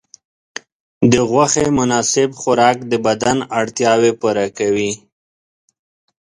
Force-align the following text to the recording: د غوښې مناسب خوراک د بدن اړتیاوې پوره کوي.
د 1.11 1.13
غوښې 1.29 1.65
مناسب 1.79 2.29
خوراک 2.41 2.77
د 2.91 2.93
بدن 3.05 3.37
اړتیاوې 3.61 4.11
پوره 4.21 4.47
کوي. 4.57 4.91